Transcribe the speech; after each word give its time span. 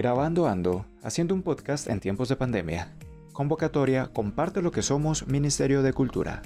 Grabando 0.00 0.46
Ando, 0.46 0.86
haciendo 1.02 1.34
un 1.34 1.42
podcast 1.42 1.86
en 1.86 2.00
tiempos 2.00 2.30
de 2.30 2.36
pandemia. 2.36 2.90
Convocatoria 3.34 4.08
Comparte 4.14 4.62
lo 4.62 4.72
que 4.72 4.80
somos 4.80 5.26
Ministerio 5.26 5.82
de 5.82 5.92
Cultura. 5.92 6.40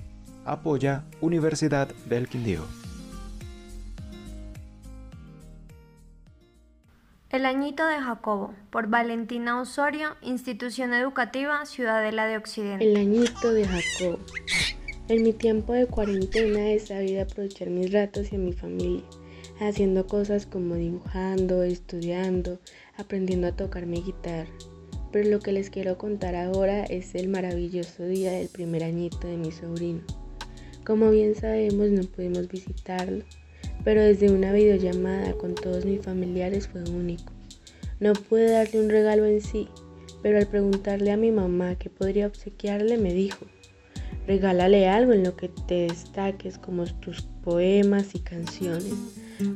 Apoya 0.45 1.05
Universidad 1.21 1.87
del 2.07 2.27
Quindío. 2.27 2.63
El 7.31 7.47
añito 7.47 7.87
de 7.87 8.01
Jacobo, 8.01 8.53
por 8.71 8.89
Valentina 8.89 9.61
Osorio, 9.61 10.17
Institución 10.21 10.93
Educativa 10.93 11.65
Ciudadela 11.65 12.27
de 12.27 12.39
Occidente. 12.39 12.85
El 12.85 12.97
añito 12.97 13.53
de 13.53 13.69
Jacobo. 13.69 14.19
En 15.07 15.23
mi 15.23 15.33
tiempo 15.33 15.75
de 15.75 15.87
cuarentena 15.87 16.71
he 16.71 16.81
sabido 16.81 17.23
aprovechar 17.23 17.71
mis 17.71 17.93
ratos 17.93 18.33
y 18.33 18.35
a 18.35 18.39
mi 18.41 18.53
familia, 18.53 19.05
haciendo 19.61 20.07
cosas 20.07 20.47
como 20.47 20.75
dibujando, 20.75 21.63
estudiando, 21.63 22.59
aprendiendo 22.97 23.49
a 23.49 23.57
tocar 23.57 23.87
mi 23.87 24.03
guitarra. 24.03 24.51
Pero 25.13 25.31
lo 25.31 25.41
que 25.41 25.53
les 25.53 25.71
quiero 25.71 25.97
contar 25.97 26.35
ahora 26.35 26.85
es 26.85 27.15
el 27.15 27.29
maravilloso 27.29 28.05
día 28.05 28.33
del 28.33 28.49
primer 28.49 28.85
añito 28.85 29.27
de 29.27 29.37
mi 29.37 29.53
sobrino. 29.53 30.01
Como 30.85 31.11
bien 31.11 31.35
sabemos 31.35 31.91
no 31.91 32.03
pudimos 32.03 32.49
visitarlo, 32.49 33.25
pero 33.85 34.03
desde 34.03 34.31
una 34.31 34.53
videollamada 34.53 35.33
con 35.35 35.55
todos 35.55 35.85
mis 35.85 36.03
familiares 36.03 36.69
fue 36.69 36.83
único. 36.83 37.33
No 38.01 38.13
pude 38.13 38.51
darle 38.51 38.81
un 38.81 38.91
regalo 38.91 39.25
en 39.25 39.41
sí, 39.41 39.69
pero 40.23 40.39
al 40.39 40.47
preguntarle 40.47 41.13
a 41.13 41.17
mi 41.17 41.31
mamá 41.31 41.77
qué 41.77 41.91
podría 41.91 42.27
obsequiarle 42.27 42.99
me 42.99 43.13
dijo, 43.13 43.47
regálale 44.27 44.89
algo 44.89 45.13
en 45.13 45.25
lo 45.25 45.37
que 45.37 45.49
te 45.49 45.87
destaques 45.89 46.59
como 46.59 46.85
tus 46.85 47.23
poemas 47.43 48.15
y 48.15 48.21
canciones. 48.21 48.95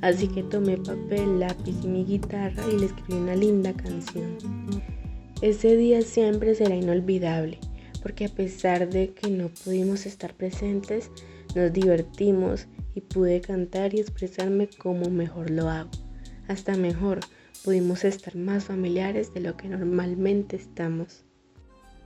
Así 0.02 0.28
que 0.28 0.42
tomé 0.42 0.76
papel, 0.76 1.40
lápiz 1.40 1.76
y 1.82 1.86
mi 1.86 2.04
guitarra 2.04 2.62
y 2.72 2.78
le 2.78 2.86
escribí 2.86 3.14
una 3.14 3.34
linda 3.34 3.72
canción. 3.72 4.36
Ese 5.40 5.76
día 5.76 6.02
siempre 6.02 6.54
será 6.54 6.74
inolvidable, 6.74 7.58
porque 8.02 8.24
a 8.24 8.28
pesar 8.28 8.88
de 8.88 9.12
que 9.14 9.30
no 9.30 9.48
pudimos 9.64 10.04
estar 10.04 10.34
presentes, 10.34 11.10
nos 11.54 11.72
divertimos 11.72 12.66
y 12.94 13.00
pude 13.00 13.40
cantar 13.40 13.94
y 13.94 14.00
expresarme 14.00 14.68
como 14.68 15.08
mejor 15.10 15.50
lo 15.50 15.68
hago. 15.68 15.90
Hasta 16.48 16.74
mejor, 16.76 17.20
pudimos 17.64 18.04
estar 18.04 18.34
más 18.34 18.64
familiares 18.64 19.32
de 19.32 19.40
lo 19.40 19.56
que 19.56 19.68
normalmente 19.68 20.56
estamos. 20.56 21.24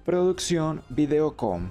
Producción 0.05 0.83
Videocom, 0.91 1.71